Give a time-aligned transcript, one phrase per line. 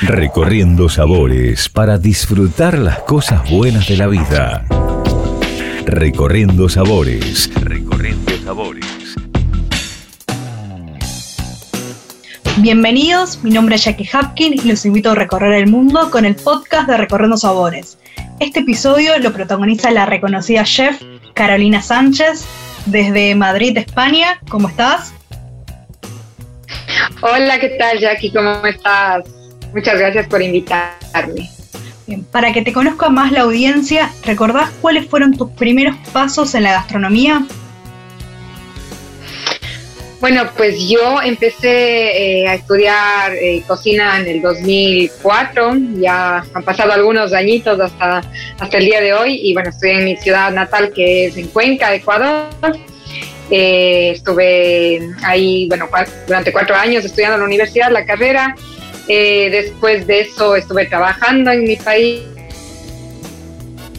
[0.00, 4.64] Recorriendo sabores para disfrutar las cosas buenas de la vida.
[5.86, 7.50] Recorriendo sabores.
[7.60, 9.14] Recorriendo sabores.
[12.58, 16.36] Bienvenidos, mi nombre es Jackie Hapkin y los invito a recorrer el mundo con el
[16.36, 17.98] podcast de Recorriendo Sabores.
[18.40, 21.00] Este episodio lo protagoniza la reconocida chef
[21.34, 22.44] Carolina Sánchez
[22.86, 24.40] desde Madrid, España.
[24.48, 25.12] ¿Cómo estás?
[27.22, 28.30] Hola, ¿qué tal Jackie?
[28.30, 29.24] ¿Cómo estás?
[29.74, 31.50] Muchas gracias por invitarme.
[32.30, 36.72] para que te conozca más la audiencia, ¿recordás cuáles fueron tus primeros pasos en la
[36.72, 37.44] gastronomía?
[40.20, 46.92] Bueno, pues yo empecé eh, a estudiar eh, cocina en el 2004, ya han pasado
[46.92, 48.22] algunos añitos hasta,
[48.58, 51.48] hasta el día de hoy y bueno, estoy en mi ciudad natal que es en
[51.48, 52.48] Cuenca, Ecuador.
[53.50, 55.88] Eh, estuve ahí, bueno,
[56.26, 58.54] durante cuatro años estudiando en la universidad, la carrera.
[59.06, 62.22] Después de eso estuve trabajando en mi país,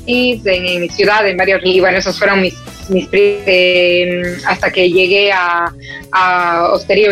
[0.08, 1.62] en, mi ciudad, en varios...
[1.64, 2.56] Y bueno, esos fueron mis,
[2.90, 5.72] mis eh, hasta que llegué a,
[6.12, 7.12] a Hostería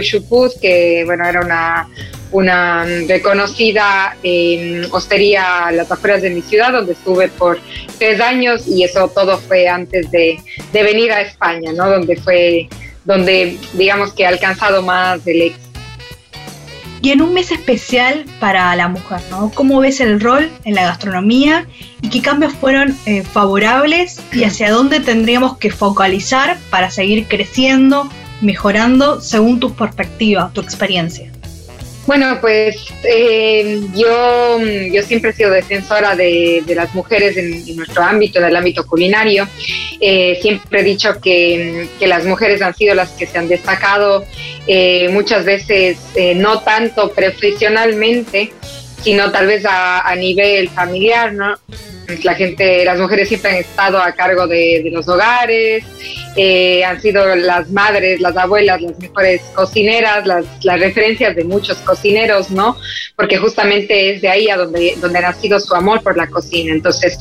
[0.62, 1.88] que bueno, era una,
[2.32, 7.60] una reconocida eh, hostería a las afueras de mi ciudad, donde estuve por
[8.00, 10.38] tres años y eso todo fue antes de,
[10.72, 11.90] de venir a España, ¿no?
[11.90, 12.68] Donde fue,
[13.06, 15.73] donde digamos que he alcanzado más del éxito
[17.04, 19.52] y en un mes especial para la mujer, ¿no?
[19.54, 21.68] ¿Cómo ves el rol en la gastronomía
[22.02, 28.10] y qué cambios fueron eh, favorables y hacia dónde tendríamos que focalizar para seguir creciendo,
[28.40, 31.33] mejorando según tus perspectivas, tu experiencia?
[32.06, 34.60] Bueno, pues eh, yo,
[34.92, 39.48] yo siempre he sido defensora de, las mujeres en, nuestro ámbito, en el ámbito culinario.
[40.02, 44.26] Eh, siempre he dicho que, las mujeres han sido las que se han destacado
[44.68, 45.98] eh, muchas veces,
[46.36, 48.52] no tanto profesionalmente,
[49.02, 51.56] sino tal vez a, a nivel familiar, ¿no?
[52.24, 55.84] La gente, las mujeres siempre han estado a cargo de, de los hogares,
[56.36, 61.78] eh, han sido las madres, las abuelas, las mejores cocineras, las, las, referencias de muchos
[61.80, 62.76] cocineros, ¿no?
[63.16, 66.74] Porque justamente es de ahí a donde, donde ha nacido su amor por la cocina.
[66.74, 67.20] Entonces,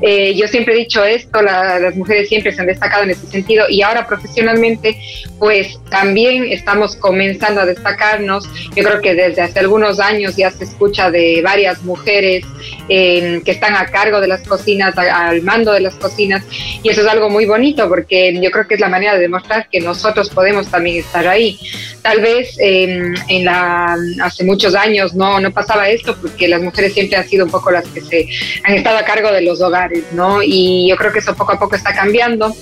[0.00, 3.66] eh, yo siempre he dicho esto, las mujeres siempre se han destacado en ese sentido
[3.68, 4.98] y ahora profesionalmente,
[5.38, 8.48] pues también estamos comenzando a destacarnos.
[8.74, 12.46] Yo creo que desde hace algunos años ya se escucha de varias mujeres
[12.88, 16.44] eh, que están a cargo de las cocinas, al mando de las cocinas
[16.82, 19.68] y eso es algo muy bonito porque yo creo que es la manera de demostrar
[19.70, 21.58] que nosotros podemos también estar ahí.
[22.02, 26.92] Tal vez em, en la, hace muchos años no, no pasaba esto porque las mujeres
[26.92, 28.28] siempre han sido un poco las que se
[28.64, 30.42] han estado a cargo de los hogares, ¿no?
[30.42, 32.54] Y yo creo que eso poco a poco está cambiando,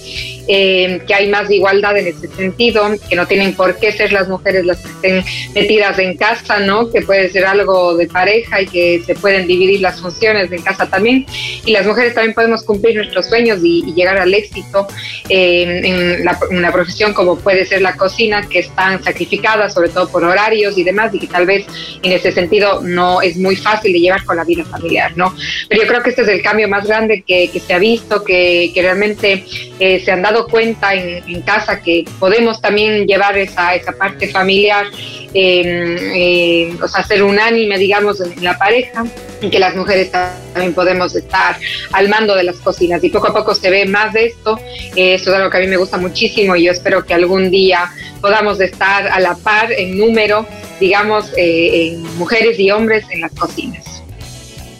[0.46, 4.28] em, que hay más igualdad en ese sentido, que no tienen por qué ser las
[4.28, 5.24] mujeres las que estén
[5.54, 6.90] metidas en casa, ¿no?
[6.90, 10.86] Que puede ser algo de pareja y que se pueden dividir las funciones en casa
[10.88, 11.26] también.
[11.64, 14.86] Y las mujeres también podemos cumplir nuestros sueños y, llegar al éxito.
[15.28, 20.24] Eh, en, una profesión como puede ser la cocina, que están sacrificadas sobre todo por
[20.24, 21.66] horarios y demás, y que tal vez
[22.02, 25.34] en ese sentido no es muy fácil de llevar con la vida familiar, ¿no?
[25.68, 28.70] Pero yo creo que este es el cambio más grande que, se ha visto, que,
[28.74, 29.44] que realmente
[29.78, 34.28] eh, se han dado cuenta en, en, casa que podemos también llevar esa, esa parte
[34.28, 34.86] familiar,
[35.34, 39.04] eh, o sea, ser unánime, digamos, en la pareja
[39.41, 41.56] y que las mujeres también podemos estar
[41.93, 44.59] al mando de las cocinas y poco a poco se ve más de esto.
[44.97, 47.91] Eh, es algo que a mí me gusta muchísimo y yo espero que algún día
[48.20, 50.47] podamos estar a la par en número,
[50.81, 54.03] digamos, eh, en mujeres y hombres en las cocinas.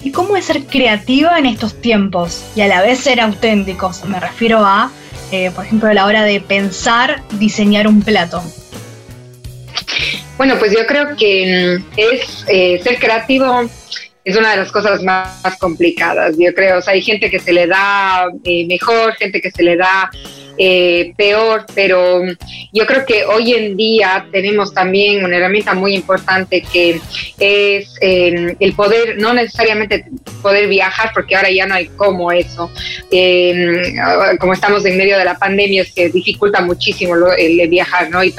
[0.05, 4.05] ¿Y cómo es ser creativa en estos tiempos y a la vez ser auténticos?
[4.05, 4.91] Me refiero a,
[5.31, 8.43] eh, por ejemplo, a la hora de pensar, diseñar un plato.
[10.37, 13.69] Bueno, pues yo creo que mm, es ser creativo
[14.25, 16.79] es una de las cosas más, complicadas, yo creo.
[16.79, 20.11] O sea, hay gente que se le da eh, mejor, gente que se le da
[20.59, 22.23] eh, peor, pero
[22.73, 27.01] yo creo que hoy en día tenemos también una herramienta muy importante que
[27.39, 30.07] es em, el poder, no necesariamente
[30.43, 32.71] poder viajar, porque ahora ya no hay como eso.
[33.11, 33.95] Em,
[34.39, 38.23] como estamos en medio de la pandemia, que dificulta muchísimo el, viajar, ¿no?
[38.23, 38.35] Y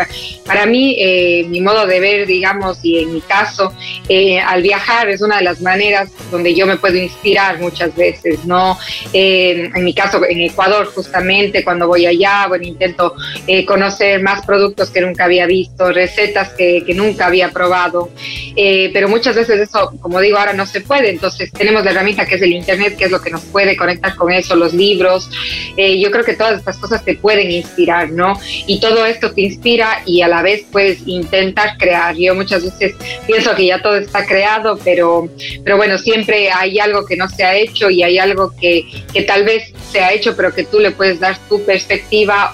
[0.46, 3.74] para, mí, eh, mi modo de ver, digamos, y en mi caso,
[4.10, 8.46] eh, al viajar es una de las maneras donde yo me puedo inspirar muchas veces,
[8.46, 8.78] ¿no?
[9.14, 13.16] Em, en mi caso, en Ecuador, justamente, cuando voy allá, bueno, intento
[13.48, 18.10] eh, conocer más productos que nunca había visto, recetas que, que nunca había probado,
[18.56, 22.26] eh, pero muchas veces eso, como digo, ahora no se puede, entonces tenemos la herramienta
[22.26, 25.30] que es el Internet, que es lo que nos puede conectar con eso, los libros,
[25.78, 28.40] eh, yo creo que todas estas cosas te pueden inspirar, ¿no?
[28.68, 32.16] Y todo esto te inspira y a la vez puedes intentar crear.
[32.16, 32.96] Yo muchas veces
[33.26, 35.30] pienso que ya todo está creado, pero,
[35.64, 39.24] pero bueno, siempre hay algo que no se ha hecho y hay algo que, que
[39.24, 41.93] tal vez se ha hecho, pero que tú le puedes dar tu perspectiva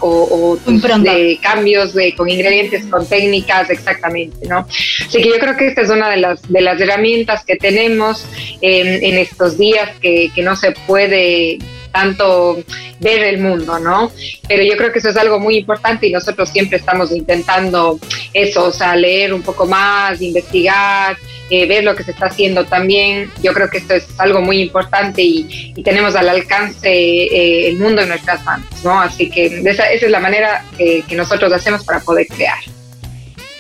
[0.02, 4.66] o, tus de cambios de, con ingredientes, con técnicas, exactamente, ¿no?
[4.70, 8.26] Así que yo creo que esta es una de las, de las herramientas que tenemos
[8.62, 11.60] en, en estos días que, que no se puede
[11.92, 12.58] tanto
[13.00, 14.12] ver el mundo, ¿no?
[14.48, 18.00] Pero yo creo que eso es algo muy importante y nosotros siempre estamos intentando
[18.34, 21.18] eso, o sea, leer un poco más, investigar,
[21.50, 23.32] eh, ver lo que se está haciendo también.
[23.42, 28.02] Yo creo que esto es algo muy importante y, tenemos al alcance eh, el mundo
[28.02, 29.00] en nuestras manos, ¿no?
[29.00, 32.60] Así que esa, es la manera que, nosotros hacemos para poder crear.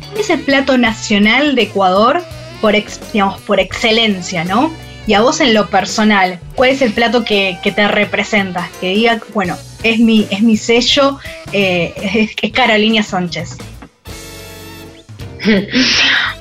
[0.10, 2.22] ¿Cuál es el plato nacional de Ecuador
[2.62, 2.74] por,
[3.12, 4.72] digamos, por excelencia, ¿no?
[5.10, 8.70] Y a vos en lo personal, ¿cuál es el plato que, te representa?
[8.80, 11.18] Que diga, bueno, es mi, es mi sello,
[11.52, 11.96] eh,
[12.44, 13.58] es, Carolina Sánchez.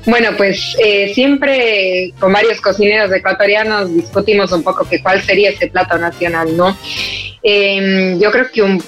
[0.04, 5.66] Bueno, pues eh, siempre con varios cocineros ecuatorianos discutimos un poco que cuál sería ese
[5.66, 6.74] plato nacional, ¿no?
[7.43, 8.79] Em, yo creo que uno,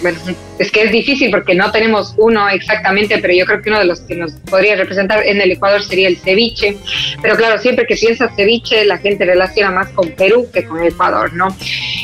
[0.00, 0.18] bueno,
[0.58, 3.84] es que es difícil porque no tenemos uno exactamente, pero yo creo que uno de
[3.84, 6.76] los que nos podría representar en el Ecuador sería el ceviche.
[7.20, 11.32] Pero claro, siempre que piensas ceviche, la gente relaciona más con Perú que con Ecuador,
[11.32, 11.54] ¿no?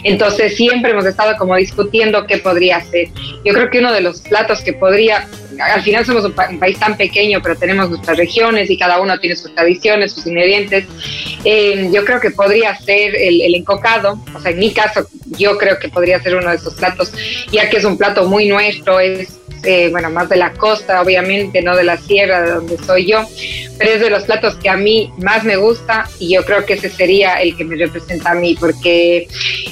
[0.05, 3.09] Entonces siempre hemos estado como discutiendo qué podría ser.
[3.45, 5.27] Yo creo que uno de los platos que podría,
[5.62, 9.37] al final somos un, país tan pequeño, pero tenemos nuestras regiones y cada uno tiene
[9.37, 10.87] sus tradiciones, sus ingredientes.
[11.44, 15.06] Em, yo creo que podría ser el, el encocado, o sea, en mi caso,
[15.38, 17.12] yo creo que podría ser uno de esos platos,
[17.50, 21.62] ya que es un plato muy nuestro, es eh, bueno, más de la costa, obviamente,
[21.62, 23.25] no de la sierra de donde soy yo,
[23.79, 26.75] pero es de los platos que a mí más me gusta y yo creo que
[26.75, 29.29] ese sería el que me representa a mí, porque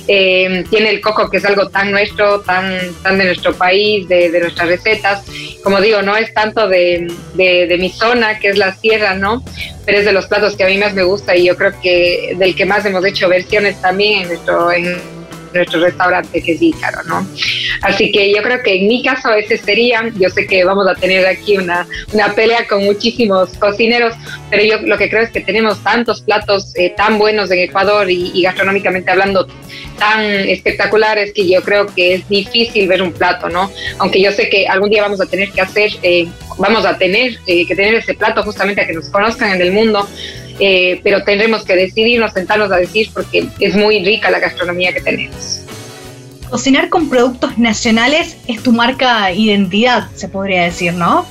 [0.06, 4.30] eh, tiene el coco que es algo tan nuestro, tan, tan de nuestro país, de,
[4.40, 5.24] nuestras recetas.
[5.64, 9.44] Como digo, no es tanto de, de, mi zona, que es la sierra, ¿no?
[9.86, 12.34] Pero es de los platos que a mí más me gusta y yo creo que
[12.38, 14.70] del que más hemos hecho versiones también en nuestro...
[15.52, 17.26] nuestro restaurante que Ícaro, ¿no?
[17.82, 20.94] Así que yo creo que en mi caso ese sería, yo sé que vamos a
[20.94, 24.14] tener aquí una, una pelea con muchísimos cocineros,
[24.50, 28.10] pero yo lo que creo es que tenemos tantos platos eh, tan buenos en Ecuador
[28.10, 29.46] y, gastronómicamente hablando
[29.98, 33.70] tan espectaculares que yo creo que es difícil ver un plato, ¿no?
[33.98, 36.26] Aunque yo sé que algún día vamos a tener que hacer, eh,
[36.58, 39.72] vamos a tener eh, que tener ese plato justamente a que nos conozcan en el
[39.72, 40.08] mundo,
[40.60, 45.00] eh, pero tendremos que decidirnos, sentarnos a decir, porque es muy rica la gastronomía que
[45.00, 45.62] tenemos.
[46.50, 51.24] Cocinar con productos nacionales es tu marca identidad, se podría decir, ¿no?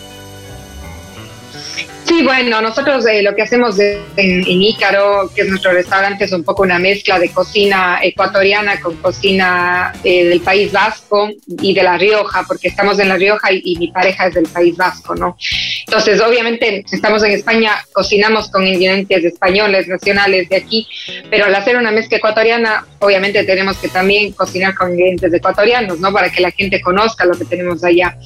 [2.09, 6.31] Sí, bueno, nosotros eh, lo que hacemos en, en, Ícaro, que es nuestro restaurante, es
[6.31, 11.29] un poco una mezcla de cocina ecuatoriana con cocina eh, del País Vasco
[11.61, 14.47] y de La Rioja, porque estamos en La Rioja y, y, mi pareja es del
[14.47, 15.37] País Vasco, ¿no?
[15.85, 20.87] Entonces, obviamente, estamos en España, cocinamos con ingredientes españoles, nacionales de aquí,
[21.29, 26.11] pero al hacer una mezcla ecuatoriana, obviamente tenemos que también cocinar con ingredientes ecuatorianos, ¿no?
[26.11, 28.17] Para que la gente conozca lo que tenemos allá.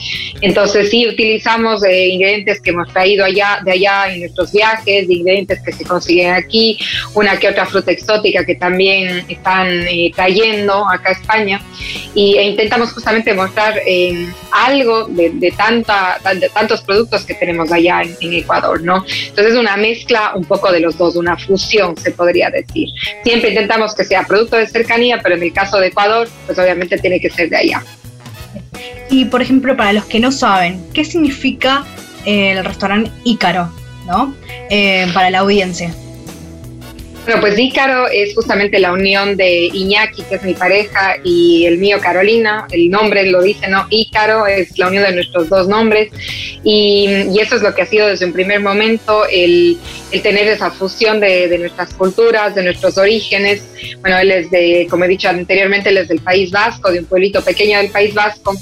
[0.42, 5.62] Entonces, sí, utilizamos eh, ingredientes que hemos traído allá de allá en nuestros viajes, ingredientes
[5.64, 6.78] que se consiguen aquí,
[7.14, 11.62] una que otra fruta exótica que también están eh, trayendo acá a España
[12.16, 17.72] y, e intentamos justamente mostrar eh, algo de, de, tanta, de tantos productos que tenemos
[17.72, 19.06] allá en, en, Ecuador, ¿no?
[19.08, 22.90] Entonces es una mezcla un poco de los dos, una fusión se podría decir.
[23.24, 26.98] Siempre intentamos que sea producto de cercanía, pero en el caso de Ecuador, pues obviamente
[26.98, 27.84] tiene que ser de allá.
[29.10, 31.86] Y por ejemplo, para los que no saben, ¿qué significa
[32.26, 33.70] el restaurante Ícaro,
[34.08, 34.34] ¿no?
[34.70, 35.94] Eh, para la audiencia.
[37.26, 41.78] Bueno, pues Ícaro es justamente la unión de Iñaki, que es mi pareja, y el
[41.78, 42.68] mío, Carolina.
[42.70, 43.88] El nombre lo dice, ¿no?
[43.90, 46.12] Ícaro es la unión de nuestros dos nombres.
[46.66, 49.78] Y, y eso es lo que ha sido desde un primer momento el,
[50.12, 53.64] el tener esa fusión de, de, nuestras culturas, de nuestros orígenes.
[54.02, 57.06] Bueno, él es de, como he dicho anteriormente, él es del País Vasco, de un
[57.06, 58.54] pueblito pequeño del País Vasco.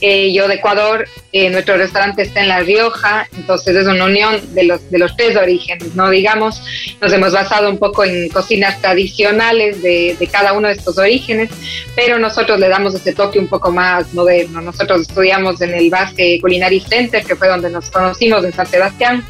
[0.00, 4.40] Eh, yo de Ecuador, eh, nuestro restaurante está en La Rioja, entonces es una unión
[4.54, 6.10] de los, de los tres orígenes, ¿no?
[6.10, 6.62] Digamos,
[7.00, 11.50] nos hemos basado un poco en cocinas tradicionales de, de cada uno de estos orígenes,
[11.96, 14.60] pero nosotros le damos ese toque un poco más moderno.
[14.60, 19.24] Nosotros estudiamos en el Basque Culinary Center, que fue donde nos conocimos en San Sebastián,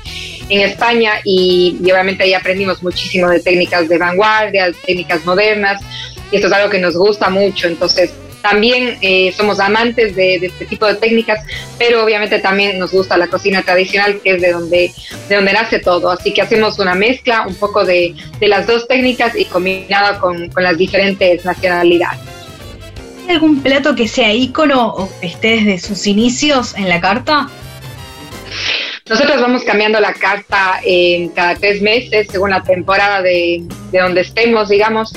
[0.49, 5.81] en España, y, y obviamente ahí aprendimos muchísimo de técnicas de vanguardia, técnicas modernas,
[6.31, 8.13] y esto es algo que nos gusta mucho, entonces
[8.45, 11.43] también eh, somos amantes de, este tipo de técnicas,
[11.79, 14.93] pero obviamente también nos gusta la cocina tradicional, que es de donde,
[15.31, 16.11] de donde nace todo.
[16.11, 20.63] Así que hacemos una mezcla un poco de, las dos técnicas y combinada con, con
[20.63, 22.21] las diferentes nacionalidades.
[23.27, 27.49] ¿Hay algún plato que sea ícono o esté desde sus inicios en la carta?
[29.09, 34.71] Nosotros vamos cambiando la carta eh, cada tres meses según la temporada de, donde estemos,
[34.71, 35.15] digamos.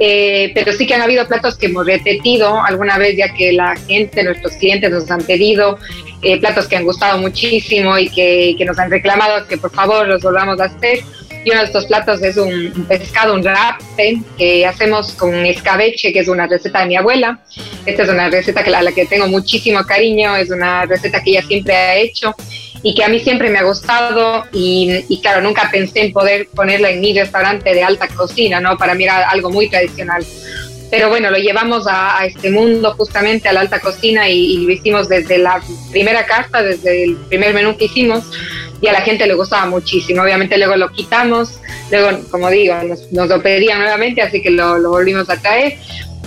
[0.00, 3.74] Eh, pero sí que han habido platos que hemos repetido alguna vez, ya que la
[3.76, 5.78] gente, nuestros clientes nos han pedido
[6.22, 10.06] eh, platos que han gustado muchísimo y que, que, nos han reclamado que por favor
[10.06, 11.00] los volvamos a hacer.
[11.44, 16.20] Y uno de estos platos es un, pescado, un rape, que hacemos con escabeche, que
[16.20, 17.40] es una receta de mi abuela.
[17.86, 21.30] Esta es una receta que, a la que tengo muchísimo cariño, es una receta que
[21.30, 22.34] ella siempre ha hecho
[22.82, 26.90] y que a mí siempre me ha gustado y, claro, nunca pensé en poder ponerla
[26.90, 28.76] en mi restaurante de alta cocina, ¿no?
[28.76, 30.24] Para mí era algo muy tradicional.
[30.90, 35.08] Pero bueno, lo llevamos a, este mundo justamente a la alta cocina y, lo hicimos
[35.08, 38.24] desde la primera carta, desde el primer menú que hicimos
[38.80, 40.22] y a la gente le gustaba muchísimo.
[40.22, 42.74] Obviamente luego lo quitamos, luego, como digo,
[43.10, 45.78] nos, lo pedían nuevamente, así que lo, lo volvimos a traer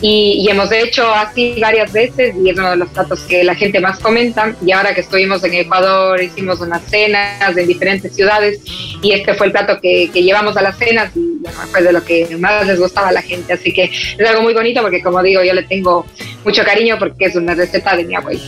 [0.02, 3.80] y, hemos hecho así varias veces y es uno de los platos que la gente
[3.80, 4.56] más comenta.
[4.66, 8.60] Y ahora que estuvimos en Ecuador, hicimos unas cenas en diferentes ciudades
[9.02, 11.40] y este fue el plato que, llevamos a las cenas y
[11.72, 13.54] fue de lo que más les gustaba a la gente.
[13.54, 16.06] Así que es algo muy bonito porque, como digo, yo le tengo
[16.44, 18.42] mucho cariño porque es una receta de mi abuelo.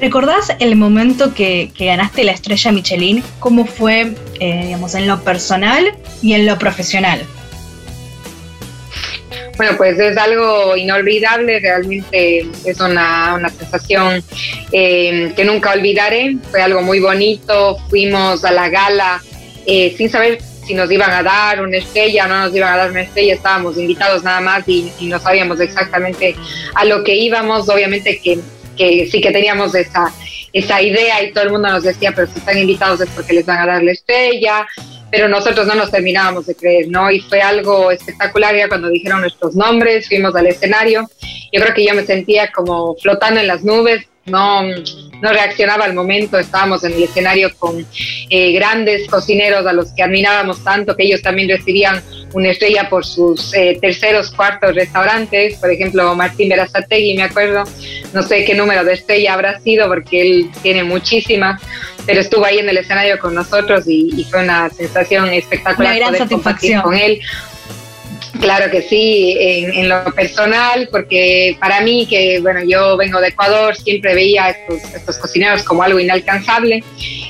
[0.00, 3.22] ¿Recordás el momento que, ganaste la estrella Michelin?
[3.38, 7.20] ¿Cómo fue, eh, digamos, en lo personal y en lo profesional?
[9.56, 14.22] Bueno, pues es algo inolvidable, realmente es una, sensación
[14.72, 19.22] eh, que nunca olvidaré, fue algo muy bonito, fuimos a la gala
[19.66, 22.76] eh, sin saber si nos iban a dar una estrella o no nos iban a
[22.76, 26.34] dar una estrella, estábamos invitados nada más y, no sabíamos exactamente
[26.74, 28.38] a lo que íbamos, obviamente que,
[28.76, 30.12] que sí que teníamos esa,
[30.52, 33.46] esa idea y todo el mundo nos decía, pero si están invitados es porque les
[33.46, 34.66] van a dar la estrella,
[35.12, 37.10] pero nosotros no nos terminábamos de creer, ¿no?
[37.10, 41.08] Y fue algo espectacular ya cuando dijeron nuestros nombres, fuimos al escenario,
[41.52, 45.94] yo creo que yo me sentía como flotando en las nubes, no, no reaccionaba al
[45.94, 47.84] momento, estábamos en el escenario con
[48.30, 52.02] eh, grandes cocineros a los que admirábamos tanto, que ellos también recibían
[52.32, 57.64] una estrella por sus eh, terceros, cuartos restaurantes, por ejemplo Martín Berazategui, me acuerdo,
[58.14, 61.60] no sé qué número de estrella habrá sido porque él tiene muchísimas,
[62.06, 66.18] pero estuvo ahí en el escenario con nosotros y, fue una sensación espectacular una gran
[66.18, 67.20] satisfacción con él.
[68.40, 73.76] Claro que sí, en, lo personal, porque para mí, que bueno, yo vengo de Ecuador,
[73.76, 76.82] siempre veía a estos, estos, cocineros como algo inalcanzable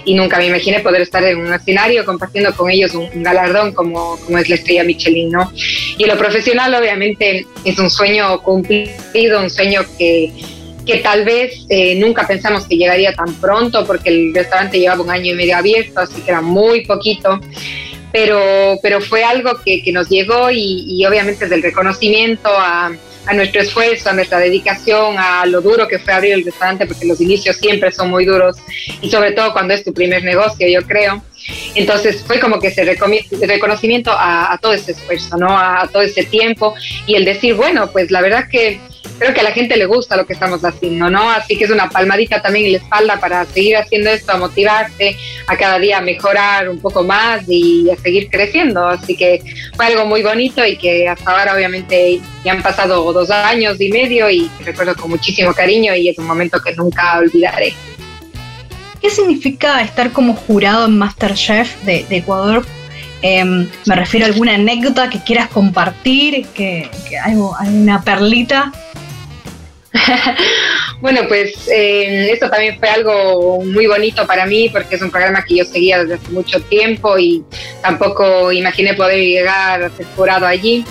[0.04, 4.16] y nunca me imaginé poder estar en un escenario compartiendo con ellos un, galardón como,
[4.24, 5.52] como, es la estrella Michelin, ¿no?
[5.98, 10.32] Y en lo profesional, obviamente, es un sueño cumplido, un sueño que,
[10.86, 15.10] que tal vez eh, nunca pensamos que llegaría tan pronto porque el restaurante llevaba un
[15.10, 17.40] año y medio abierto, así que era muy poquito,
[18.12, 22.92] pero, pero fue algo que, nos llegó y, y, obviamente del reconocimiento a,
[23.34, 27.20] nuestro esfuerzo, a nuestra dedicación, a lo duro que fue abrir el restaurante, porque los
[27.20, 28.56] inicios siempre son muy duros
[29.00, 31.22] y sobre todo cuando es tu primer negocio, yo creo.
[31.76, 35.48] Entonces fue como que ese reconocimiento a, a todo ese esfuerzo, ¿no?
[35.48, 36.74] A, a todo ese tiempo
[37.06, 38.80] y el decir, bueno, pues la verdad que
[39.18, 41.30] creo que a la gente le gusta lo que estamos haciendo, ¿no?
[41.30, 45.16] Así que es una palmadita también en la espalda para seguir haciendo esto, a motivarte
[45.46, 48.86] a cada día mejorar un poco más y a seguir creciendo.
[48.86, 49.42] Así que
[49.76, 53.90] fue algo muy bonito y que hasta ahora obviamente ya han pasado dos años y
[53.90, 57.74] medio y recuerdo con muchísimo cariño y es un momento que nunca olvidaré.
[59.00, 62.64] ¿Qué significa estar como jurado en Masterchef de, Ecuador
[63.20, 68.72] em, me refiero a alguna anécdota que quieras compartir, que, que algo, alguna perlita
[71.00, 75.44] bueno, pues eh, esto también fue algo muy bonito para mí porque es un programa
[75.44, 77.44] que yo seguía desde hace mucho tiempo y
[77.82, 80.84] tampoco imaginé poder llegar a ser jurado allí.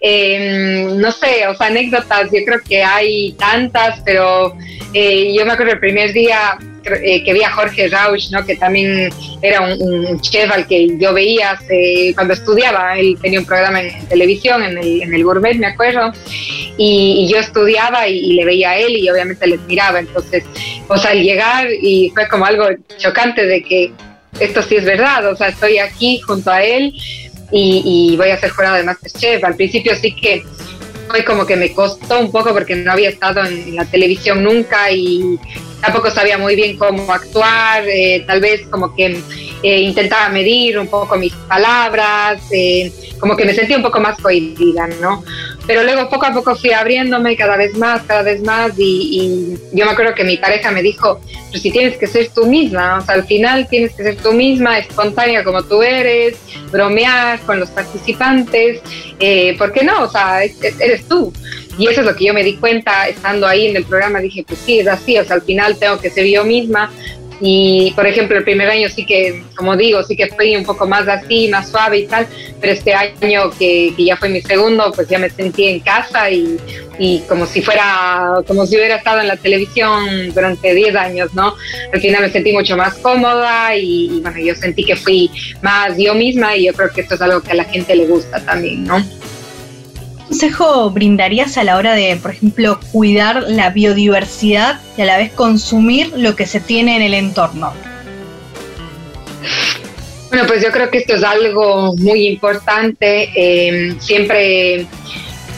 [0.00, 4.56] Eh, no sé, o sea, anécdotas, yo creo que hay tantas, pero
[4.94, 8.44] eh, yo me acuerdo el primer día eh, que vi a Jorge Rausch, ¿no?
[8.44, 9.10] que también
[9.42, 11.58] era un, chef al que yo veía
[12.14, 12.98] cuando estudiaba.
[12.98, 16.12] Él tenía un programa en, televisión, en el, en el, Gourmet, me acuerdo,
[16.76, 19.98] y, yo estudiaba y, le veía a él y obviamente le miraba.
[20.00, 20.44] Entonces,
[20.86, 22.66] pues al llegar y fue como algo
[22.96, 23.92] chocante de que
[24.40, 26.94] esto sí es verdad, o sea, estoy aquí junto a él
[27.50, 29.42] y, voy a ser jurado de Masterchef.
[29.42, 30.44] Al principio sí que
[31.08, 34.90] fue como que me costó un poco porque no había estado en, la televisión nunca
[34.90, 35.38] y
[35.80, 39.20] tampoco sabía muy bien cómo actuar, eh, tal vez como que
[39.62, 44.18] eh, intentaba medir un poco mis palabras, eh, como que me sentía un poco más
[44.20, 45.24] cohibida, ¿no?
[45.68, 49.84] Pero luego poco a poco fui abriéndome cada vez más, cada vez más y, yo
[49.84, 51.20] me acuerdo que mi pareja me dijo,
[51.50, 54.32] pero si tienes que ser tú misma, o sea, al final tienes que ser tú
[54.32, 56.38] misma, espontánea como tú eres,
[56.72, 58.80] bromear con los participantes,
[59.20, 60.04] eh, ¿por qué no?
[60.04, 61.34] O sea, eres tú.
[61.78, 64.18] Y eso es lo que yo me di cuenta estando ahí en el programa.
[64.18, 66.90] Dije, pues sí, es así, o sea, al final tengo que ser yo misma.
[67.40, 70.86] Y, por ejemplo, el primer año sí que, como digo, sí que fui un poco
[70.86, 72.26] más así, más suave y tal,
[72.60, 76.58] pero este año que, ya fue mi segundo, pues ya me sentí en casa y,
[76.98, 81.54] y, como si fuera, como si hubiera estado en la televisión durante 10 años, ¿no?
[81.92, 85.30] Al final me sentí mucho más cómoda y, y, bueno, yo sentí que fui
[85.62, 88.06] más yo misma y yo creo que esto es algo que a la gente le
[88.06, 89.17] gusta también, ¿no?
[90.28, 95.32] Consejo brindarías a la hora de, por ejemplo, cuidar la biodiversidad y a la vez
[95.32, 97.72] consumir lo que se tiene en el entorno?
[100.28, 103.30] Bueno, pues yo creo que esto es algo muy importante.
[103.34, 104.86] Eh, siempre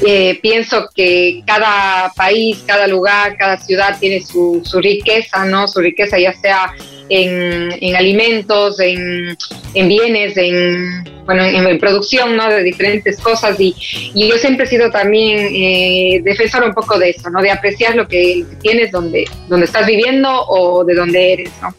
[0.06, 5.66] eh, pienso que cada país, cada lugar, cada ciudad tiene su riqueza, ¿no?
[5.66, 6.72] Su riqueza ya sea
[7.10, 9.36] en, alimentos, en,
[9.74, 12.48] bienes, en, bueno, en, producción ¿no?
[12.48, 13.72] de diferentes cosas y,
[14.14, 17.40] yo siempre he sido también eh, defensor un poco de eso, ¿no?
[17.40, 21.50] de apreciar lo que, tienes donde, donde estás viviendo o de donde eres.
[21.62, 21.72] ¿no?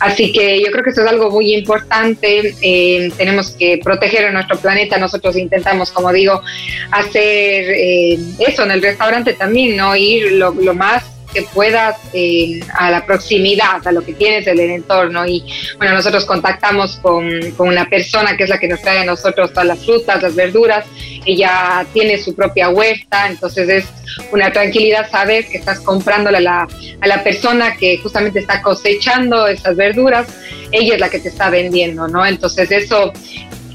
[0.00, 4.32] Así que yo creo que eso es algo muy importante, eh, tenemos que proteger a
[4.32, 6.42] nuestro planeta, nosotros intentamos, como digo,
[6.90, 9.96] hacer eh, eso en el restaurante también, ¿no?
[9.96, 14.70] ir lo más que puedas eh, a la proximidad, a lo que tienes en el
[14.70, 15.26] entorno.
[15.26, 15.44] Y
[15.78, 19.50] bueno, nosotros contactamos con, con, una persona que es la que nos trae a nosotros
[19.50, 20.86] todas las frutas, las verduras.
[21.24, 23.84] Ella tiene su propia huerta, entonces es
[24.32, 26.68] una tranquilidad saber que estás comprándole a la,
[27.00, 30.26] a la persona que justamente está cosechando esas verduras.
[30.72, 32.24] Ella es la que te está vendiendo, ¿no?
[32.24, 33.12] Entonces eso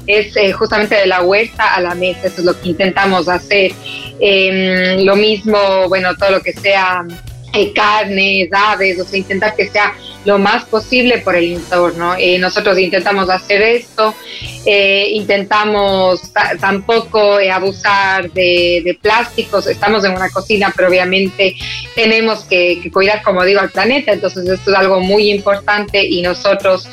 [0.06, 3.72] es eh, justamente de la huerta a la mesa, eso es lo que intentamos hacer.
[4.20, 5.58] Em, lo mismo,
[5.88, 7.35] bueno, todo lo que sea eh,
[7.74, 9.94] carnes, aves, o sea, intentar que sea
[10.26, 12.14] lo más posible por el entorno.
[12.18, 14.14] Eh, nosotros intentamos hacer esto,
[14.66, 21.56] eh, intentamos tampoco abusar de, plásticos, estamos en una cocina, pero obviamente
[21.94, 26.88] tenemos que, cuidar, como digo, al planeta, entonces esto es algo muy importante y nosotros,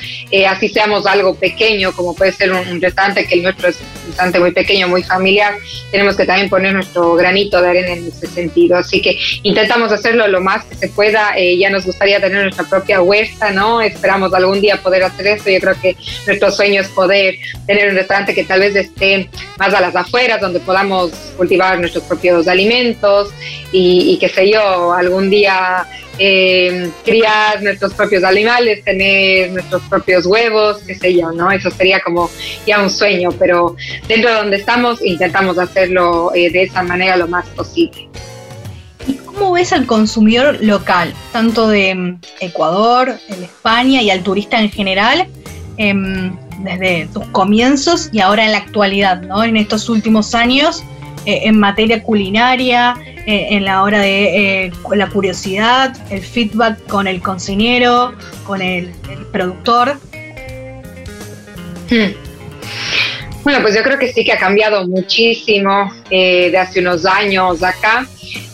[0.48, 4.40] así seamos algo pequeño, como puede ser un, restaurante, que el nuestro es un restaurante
[4.40, 5.56] muy pequeño, muy familiar,
[5.92, 8.78] tenemos que también poner nuestro granito de arena en ese sentido.
[8.78, 11.34] Así que intentamos hacerlo lo más que se pueda.
[11.38, 13.82] Eh, ya nos gustaría tener nuestra propia huerta, ¿no?
[13.82, 15.50] Esperamos algún día poder hacer esto.
[15.50, 15.96] Yo creo que
[16.28, 20.42] nuestro sueño es poder tener un restaurante que tal vez esté más a las afueras,
[20.42, 23.30] donde podamos cultivar nuestros propios alimentos
[23.72, 25.88] y, qué sé yo, algún día
[26.20, 31.52] eh, criar nuestros propios animales, tener nuestros propios huevos, qué sé yo, ¿no?
[31.52, 32.30] Eso sería como
[32.68, 33.76] ya un sueño, pero
[34.08, 38.10] dentro de donde estamos intentamos hacerlo eh, de esa manera lo más posible.
[39.34, 44.70] ¿Cómo ves al consumidor local, tanto de mm, Ecuador, de España y al turista en
[44.70, 45.28] general,
[45.78, 49.44] em, desde tus comienzos y ahora en la actualidad, ¿no?
[49.44, 50.84] en estos últimos años,
[51.26, 57.08] eh, en materia culinaria, eh, en la hora de eh, la curiosidad, el feedback con
[57.08, 58.14] el cocinero,
[58.46, 58.92] con el,
[59.32, 59.98] productor?
[61.90, 62.14] Hmm.
[63.44, 68.08] Bueno, pues yo creo que sí que ha cambiado muchísimo de hace unos años acá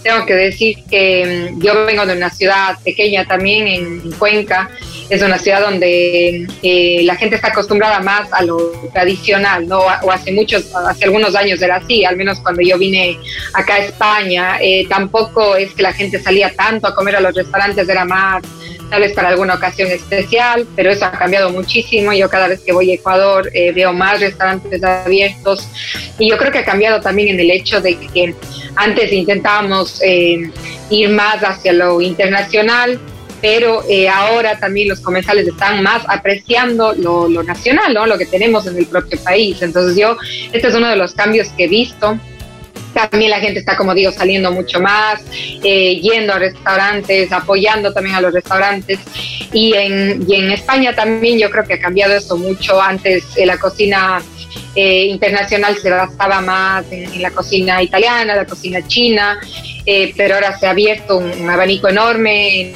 [0.03, 4.69] tengo que decir que mm, yo vengo de una ciudad pequeña también en, Cuenca.
[5.09, 8.57] Es una ciudad donde eh, la gente está acostumbrada más a lo
[8.93, 9.79] tradicional, ¿no?
[9.79, 13.17] O hace muchos, hace algunos años era así, al menos cuando yo vine
[13.53, 14.57] acá a España.
[14.61, 18.43] Eh, tampoco es que la gente salía tanto a comer a los restaurantes, era más
[18.89, 22.13] tal vez para alguna ocasión especial, pero eso ha cambiado muchísimo.
[22.13, 25.67] Yo cada vez que voy a Ecuador eh, veo más restaurantes abiertos
[26.17, 28.35] y yo creo que ha cambiado también en el hecho de que
[28.75, 30.51] antes intentábamos eh,
[30.89, 32.99] ir más hacia lo internacional,
[33.41, 38.05] pero eh, ahora también los comensales están más apreciando lo, lo nacional, ¿no?
[38.05, 39.61] lo que tenemos en el propio país.
[39.61, 40.17] Entonces yo,
[40.51, 42.19] este es uno de los cambios que he visto
[42.93, 45.21] también la gente está, como digo, saliendo mucho más,
[45.63, 48.99] eh, yendo a restaurantes, apoyando también a los restaurantes.
[49.51, 52.81] Y en, y en España también yo creo que ha cambiado eso mucho.
[52.81, 54.21] Antes eh, la cocina
[54.75, 59.39] eh, internacional se basaba más en, la cocina italiana, la cocina china,
[60.15, 62.73] pero ahora se ha abierto un, abanico enorme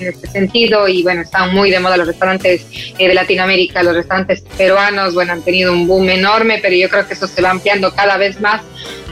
[0.00, 0.88] en, este sentido.
[0.88, 2.66] Y bueno, están muy de moda los restaurantes
[2.98, 7.14] de Latinoamérica, los restaurantes peruanos, bueno, han tenido un boom enorme, pero yo creo que
[7.14, 8.62] eso se va ampliando cada vez más.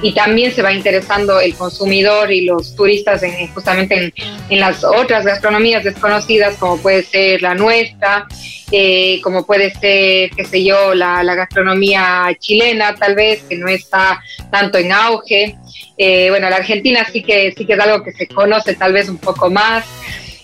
[0.03, 4.13] Y también se va interesando el consumidor y los turistas en, justamente
[4.49, 8.27] en, las otras gastronomías desconocidas, como puede ser la nuestra,
[8.71, 13.69] eh, como puede ser, qué sé yo, la, la, gastronomía chilena, tal vez, que no
[13.69, 15.57] está tanto en auge.
[15.97, 19.09] Eh, bueno, la Argentina sí que, sí que es algo que se conoce tal vez
[19.09, 19.85] un poco más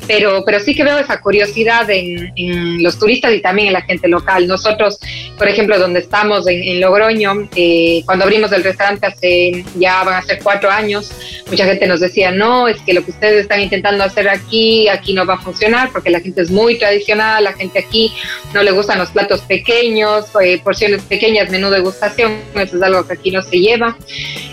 [0.07, 4.09] pero, pero sí que veo esa curiosidad en, los turistas y también en la gente
[4.09, 4.47] local.
[4.47, 4.99] Nosotros,
[5.37, 10.23] por ejemplo, donde estamos en, Logroño, eh, cuando abrimos el restaurante hace ya van a
[10.23, 11.13] ser cuatro años,
[11.49, 15.13] mucha gente nos decía, no, es que lo que ustedes están intentando hacer aquí, aquí
[15.13, 18.13] no va a funcionar porque la gente es muy tradicional, la gente aquí
[18.55, 23.15] no le gustan los platos pequeños, eh, porciones pequeñas, menú degustación, eso es algo que
[23.15, 23.97] aquí no se lleva.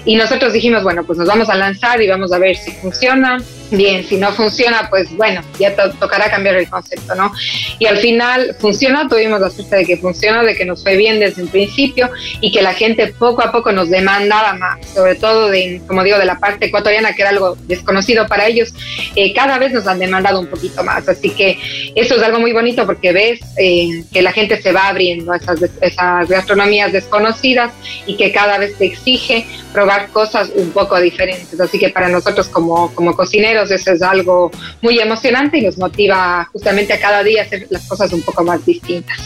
[0.06, 3.38] Y nosotros dijimos, bueno, pues nos vamos a lanzar y vamos a ver si funciona
[3.72, 7.32] bien, si no funciona, pues bueno, ya tocará cambiar el concepto, ¿no?
[7.80, 11.20] Y al final funciona, tuvimos la suerte de que funcionó, de que nos fue bien
[11.20, 12.10] desde el principio
[12.42, 16.18] y que la gente poco a poco nos demandaba más, sobre todo de, como digo,
[16.18, 18.74] de la parte ecuatoriana, que era algo desconocido para ellos,
[19.16, 21.08] eh, cada vez nos han demandado un poquito más.
[21.08, 21.58] Así que
[21.96, 25.38] eso es algo muy bonito porque ves eh, que la gente se va abriendo a
[25.38, 27.72] esas, esas gastronomías desconocidas
[28.06, 29.46] y que cada vez te exige
[29.78, 31.60] probar cosas un poco diferentes.
[31.62, 34.50] Así que para nosotros como, como cocineros, eso es algo
[34.82, 38.66] muy emocionante y nos motiva justamente a cada día hacer las cosas un poco más
[38.66, 39.20] distintas.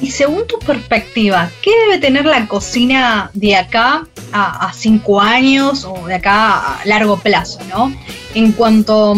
[0.00, 6.06] Y según tu perspectiva, ¿qué debe tener la cocina de acá a, cinco años o
[6.06, 7.94] de acá a largo plazo, ¿no?
[8.34, 9.14] En cuanto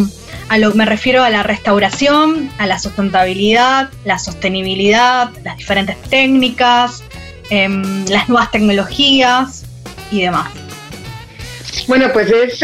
[0.49, 7.05] a lo me refiero a la restauración, a la sustentabilidad, la sostenibilidad, las diferentes técnicas,
[7.51, 9.67] em, las nuevas tecnologías
[10.11, 10.51] y demás.
[11.88, 12.62] Bueno, pues es,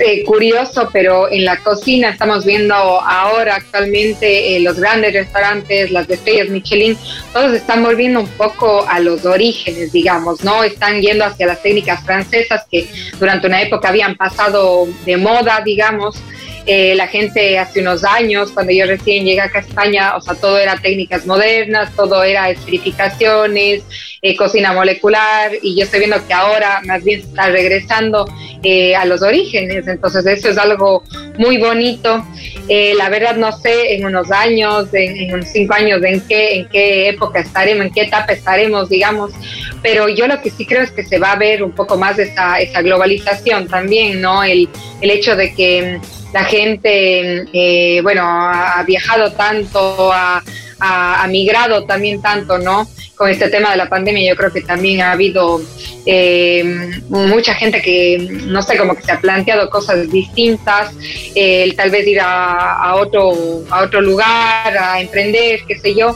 [0.00, 6.08] eh, curioso, pero en la cocina estamos viendo ahora actualmente eh, los grandes restaurantes, las
[6.08, 6.96] estrellas Michelin,
[7.32, 10.62] todos están volviendo un poco a los orígenes, digamos, ¿no?
[10.62, 12.86] Están yendo hacia las técnicas francesas que
[13.18, 16.16] durante una época habían pasado de moda, digamos.
[16.70, 20.34] Eh, la gente hace unos años, cuando yo recién llegué acá a España, o sea,
[20.34, 23.84] todo era técnicas modernas, todo era esferificaciones,
[24.20, 28.28] eh, cocina molecular, y yo estoy viendo que ahora más bien se está regresando
[28.62, 31.04] eh, a los orígenes, entonces eso es algo
[31.38, 32.22] muy bonito.
[32.68, 37.08] la verdad no sé en unos años, en, unos cinco años, en qué, en qué
[37.08, 39.32] época estaremos, en qué etapa estaremos, digamos,
[39.82, 42.18] pero yo lo que sí creo es que se va a ver un poco más
[42.18, 44.44] esa, esa globalización también, ¿no?
[44.44, 44.68] El,
[45.00, 45.98] el hecho de que
[46.32, 50.42] la gente, eh, bueno, ha, viajado tanto, ha,
[51.28, 52.88] migrado también tanto, ¿no?
[53.16, 55.60] Con este tema de la pandemia, yo creo que también ha habido
[56.06, 60.94] eh, mucha gente que, no sé, como que se ha planteado cosas distintas,
[61.34, 66.14] el tal vez ir a, otro, a otro lugar, a emprender, qué sé yo.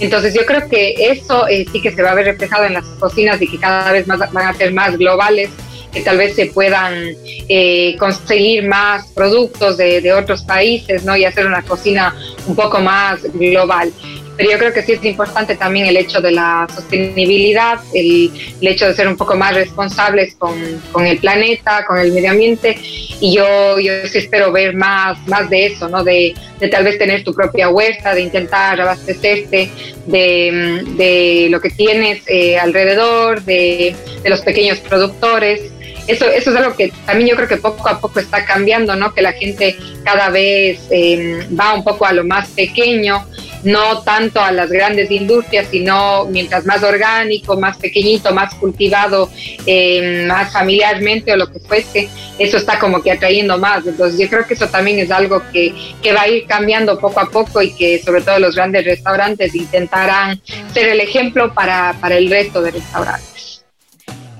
[0.00, 2.84] Entonces yo creo que eso eh, sí que se va a ver reflejado en las
[3.00, 5.50] cocinas y que cada vez más van a ser más globales
[5.92, 7.14] que tal vez se puedan
[7.48, 11.16] eh, conseguir más productos de, otros países, ¿no?
[11.16, 12.14] Y hacer una cocina
[12.46, 13.92] un poco más global.
[14.36, 18.86] Pero yo creo que sí es importante también el hecho de la sostenibilidad, el, hecho
[18.86, 20.54] de ser un poco más responsables con,
[20.92, 22.78] con, el planeta, con el medio ambiente.
[23.20, 26.04] Y yo, yo sí espero ver más, más de eso, ¿no?
[26.04, 29.70] De, de tal vez tener tu propia huerta, de intentar abastecerte
[30.06, 35.72] de, de lo que tienes eh, alrededor, de, de los pequeños productores
[36.08, 39.12] eso, eso es algo que también yo creo que poco a poco está cambiando, ¿no?
[39.12, 43.26] Que la gente cada vez em, va un poco a lo más pequeño,
[43.62, 49.30] no tanto a las grandes industrias, sino mientras más orgánico, más pequeñito, más cultivado,
[49.66, 53.86] em, más familiarmente o lo que fuese, eso está como que atrayendo más.
[53.86, 57.20] Entonces yo creo que eso también es algo que, que va a ir cambiando poco
[57.20, 60.40] a poco y que sobre todo los grandes restaurantes intentarán
[60.72, 63.37] ser el ejemplo para, para el resto de restaurantes.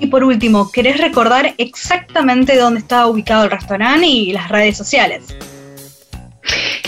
[0.01, 5.25] Y por último, ¿querés recordar exactamente dónde está ubicado el restaurante y las redes sociales?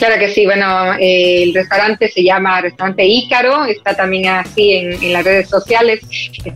[0.00, 5.12] Claro que sí, bueno, eh, el restaurante se llama Restaurante Ícaro, está también así en,
[5.12, 6.00] las redes sociales,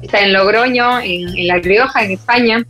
[0.01, 2.65] está en Logroño, en, La Rioja, en España,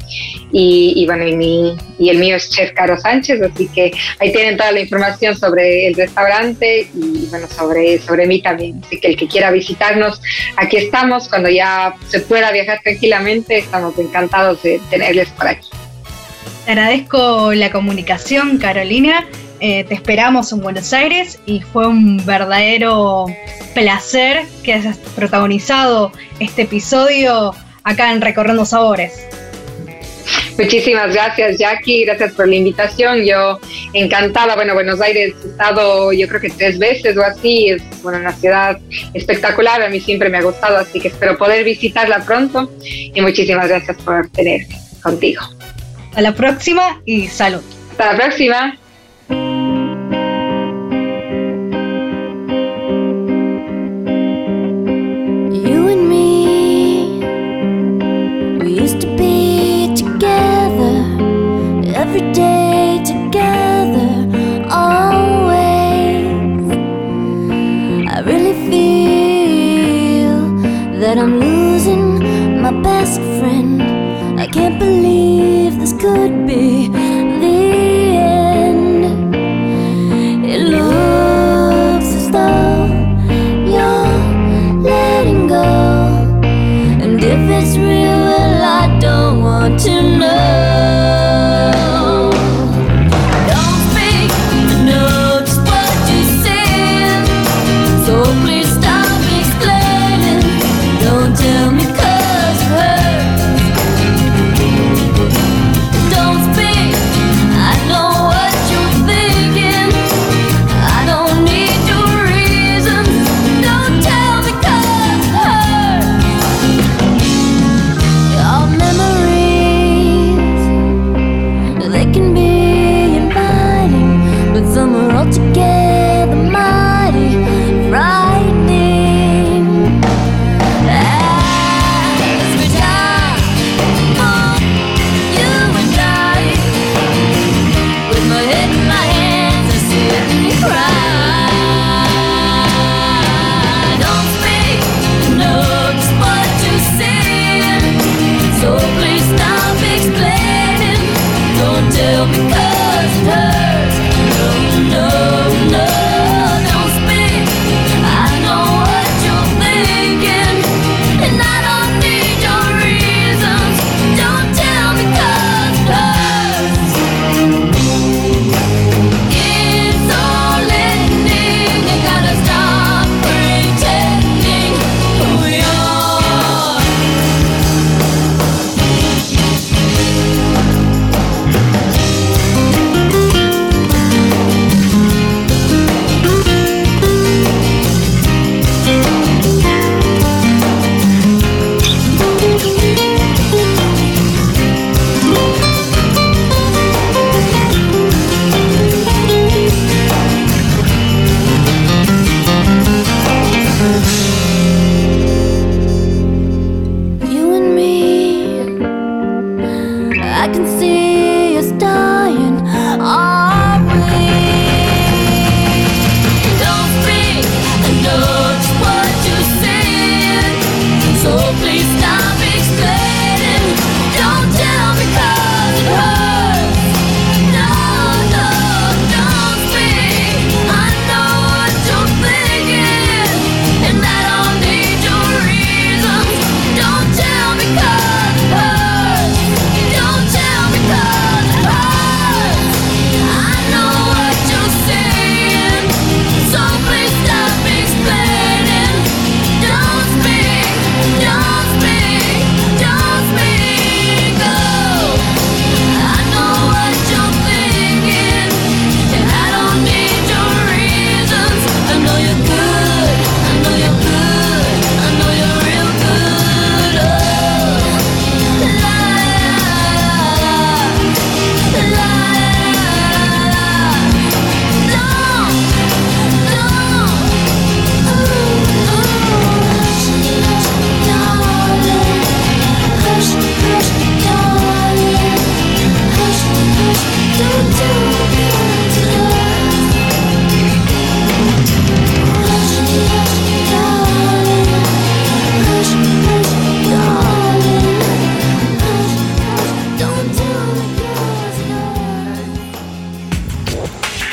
[0.50, 4.72] y, bueno, y, y, el mío es Chef Caro Sánchez, así que ahí tienen toda
[4.72, 9.28] la información sobre el restaurante y bueno, sobre, sobre mí también, así que el que
[9.28, 10.20] quiera visitarnos,
[10.56, 15.68] aquí estamos, cuando ya se pueda viajar tranquilamente, estamos encantados de tenerles por aquí.
[16.64, 19.24] Te agradezco la comunicación, Carolina.
[19.60, 23.26] Eh, te esperamos en Buenos Aires y fue un verdadero
[23.74, 29.26] placer que hayas protagonizado este episodio acá en Recorriendo Sabores.
[30.58, 33.24] Muchísimas gracias Jackie, gracias por la invitación.
[33.24, 33.58] Yo
[33.92, 38.18] encantada, bueno, Buenos Aires he estado yo creo que tres veces o así, es bueno,
[38.18, 38.78] una ciudad
[39.14, 43.68] espectacular, a mí siempre me ha gustado, así que espero poder visitarla pronto y muchísimas
[43.68, 44.76] gracias por tenerme.
[45.02, 45.42] contigo.
[46.10, 47.62] Hasta la próxima y salud.
[47.90, 48.78] Hasta la próxima.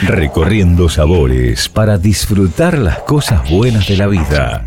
[0.08, 4.66] Recorriendo sabores para disfrutar las cosas buenas de la vida.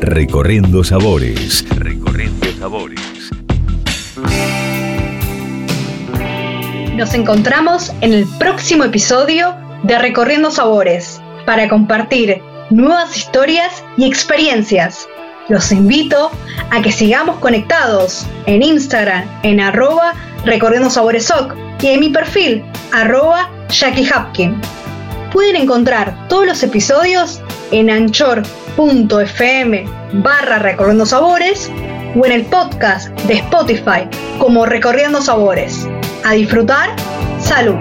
[0.00, 1.66] Recorriendo sabores.
[1.76, 2.98] Recorriendo sabores.
[6.94, 15.06] Nos encontramos en el próximo episodio de Recorriendo Sabores para compartir nuevas historias y experiencias.
[15.50, 16.30] Los invito
[16.70, 20.14] a que sigamos conectados en Instagram en arroba
[20.46, 21.30] Recorriendo Sabores
[21.82, 24.60] y en mi perfil arroba Jackie Hapkin.
[25.32, 31.70] Pueden encontrar todos los episodios en anchor.fm barra recorriendo sabores
[32.14, 35.86] o en el podcast de Spotify como Recorriendo Sabores.
[36.24, 36.90] A disfrutar,
[37.38, 37.74] salud.